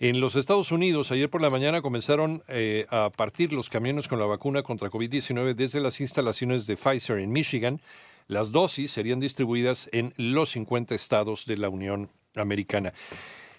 [0.00, 4.20] En los Estados Unidos, ayer por la mañana comenzaron eh, a partir los camiones con
[4.20, 7.80] la vacuna contra COVID-19 desde las instalaciones de Pfizer en Michigan.
[8.28, 12.92] Las dosis serían distribuidas en los 50 estados de la Unión Americana.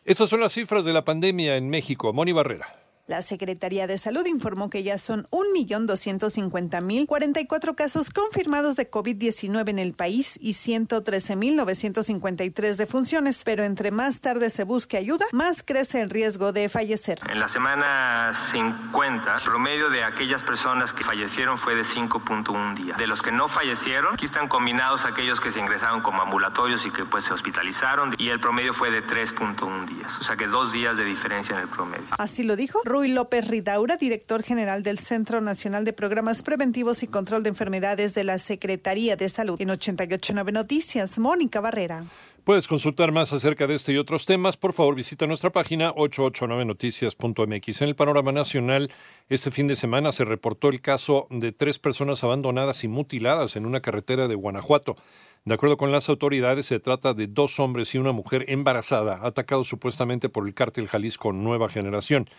[0.06, 2.14] Estas son las cifras de la pandemia en México.
[2.14, 2.89] Moni Barrera.
[3.09, 9.94] La Secretaría de Salud informó que ya son 1.250.044 casos confirmados de COVID-19 en el
[9.94, 16.53] país y 113.953 defunciones, pero entre más tarde se busque ayuda, más crece el riesgo
[16.53, 17.20] de fallecer.
[17.27, 22.95] En la semana 50, el promedio de aquellas personas que fallecieron fue de 5.1 días.
[23.00, 26.91] De los que no fallecieron, aquí están combinados aquellos que se ingresaron como ambulatorios y
[26.91, 30.72] que pues se hospitalizaron y el promedio fue de 3.1 días, o sea que dos
[30.72, 32.06] días de diferencia en el promedio.
[32.19, 37.41] Así lo dijo López Ridaura, director general del Centro Nacional de Programas Preventivos y Control
[37.41, 39.59] de Enfermedades de la Secretaría de Salud.
[39.61, 42.03] En 889 Noticias, Mónica Barrera.
[42.44, 44.58] Puedes consultar más acerca de este y otros temas.
[44.58, 47.81] Por favor, visita nuestra página 889noticias.mx.
[47.81, 48.91] En el panorama nacional,
[49.30, 53.66] este fin de semana se reportó el caso de tres personas abandonadas y mutiladas en
[53.66, 54.97] una carretera de Guanajuato.
[55.45, 59.67] De acuerdo con las autoridades, se trata de dos hombres y una mujer embarazada, atacados
[59.67, 62.30] supuestamente por el cártel Jalisco Nueva Generación.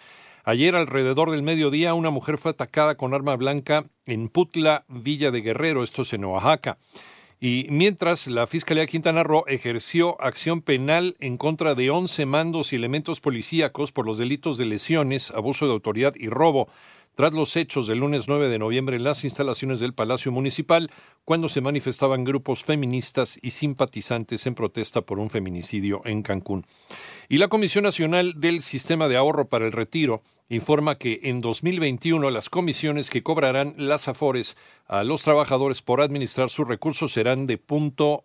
[0.45, 5.43] Ayer, alrededor del mediodía, una mujer fue atacada con arma blanca en Putla, Villa de
[5.43, 6.79] Guerrero, esto es en Oaxaca.
[7.43, 12.77] Y mientras la Fiscalía Quintana Roo ejerció acción penal en contra de 11 mandos y
[12.77, 16.69] elementos policíacos por los delitos de lesiones, abuso de autoridad y robo,
[17.21, 20.91] tras los hechos del lunes 9 de noviembre en las instalaciones del Palacio Municipal,
[21.27, 26.65] cuando se manifestaban grupos feministas y simpatizantes en protesta por un feminicidio en Cancún.
[27.29, 32.31] Y la Comisión Nacional del Sistema de Ahorro para el Retiro informa que en 2021
[32.31, 37.59] las comisiones que cobrarán las AFORES a los trabajadores por administrar sus recursos serán de
[37.59, 38.25] punto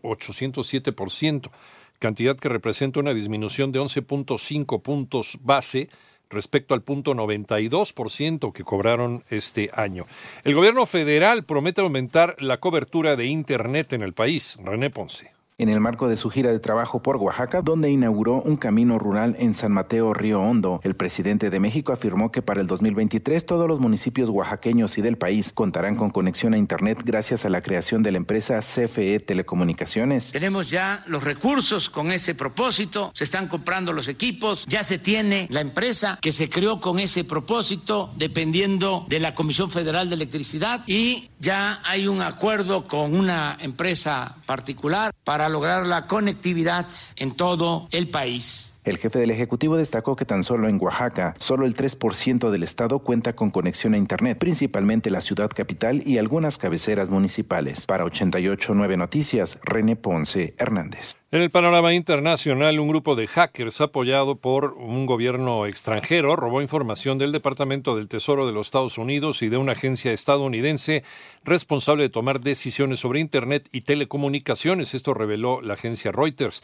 [0.00, 1.50] 807%,
[1.98, 5.90] cantidad que representa una disminución de 11.5 puntos base
[6.30, 10.06] respecto al punto 92% que cobraron este año.
[10.44, 14.58] El gobierno federal promete aumentar la cobertura de Internet en el país.
[14.64, 18.56] René Ponce en el marco de su gira de trabajo por Oaxaca, donde inauguró un
[18.56, 20.80] camino rural en San Mateo Río Hondo.
[20.84, 25.16] El presidente de México afirmó que para el 2023 todos los municipios oaxaqueños y del
[25.16, 30.32] país contarán con conexión a Internet gracias a la creación de la empresa CFE Telecomunicaciones.
[30.32, 35.46] Tenemos ya los recursos con ese propósito, se están comprando los equipos, ya se tiene
[35.50, 40.82] la empresa que se creó con ese propósito dependiendo de la Comisión Federal de Electricidad
[40.86, 47.88] y ya hay un acuerdo con una empresa particular para lograr la conectividad en todo
[47.90, 48.75] el país.
[48.86, 53.00] El jefe del Ejecutivo destacó que tan solo en Oaxaca, solo el 3% del estado
[53.00, 57.84] cuenta con conexión a Internet, principalmente la ciudad capital y algunas cabeceras municipales.
[57.86, 61.14] Para 889 Noticias, René Ponce Hernández.
[61.32, 67.18] En el panorama internacional, un grupo de hackers apoyado por un gobierno extranjero robó información
[67.18, 71.02] del Departamento del Tesoro de los Estados Unidos y de una agencia estadounidense
[71.42, 74.94] responsable de tomar decisiones sobre Internet y telecomunicaciones.
[74.94, 76.62] Esto reveló la agencia Reuters.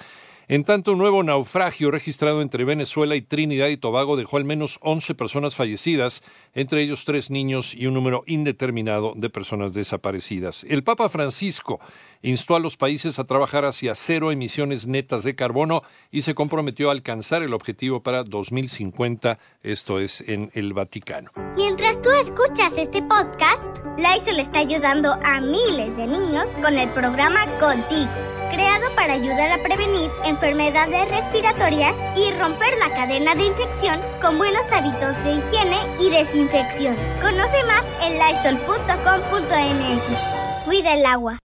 [0.52, 4.78] En tanto, un nuevo naufragio registrado entre Venezuela y Trinidad y Tobago dejó al menos
[4.82, 10.66] 11 personas fallecidas, entre ellos tres niños y un número indeterminado de personas desaparecidas.
[10.68, 11.80] El Papa Francisco
[12.20, 16.90] instó a los países a trabajar hacia cero emisiones netas de carbono y se comprometió
[16.90, 21.30] a alcanzar el objetivo para 2050, esto es en el Vaticano.
[21.56, 27.40] Mientras tú escuchas este podcast, Lysol está ayudando a miles de niños con el programa
[27.58, 34.36] Contigo creado para ayudar a prevenir enfermedades respiratorias y romper la cadena de infección con
[34.38, 36.94] buenos hábitos de higiene y desinfección.
[37.20, 40.02] Conoce más en lysol.com.mx.
[40.66, 41.40] Cuida el agua.